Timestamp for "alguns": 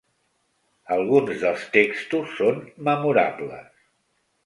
0.95-1.43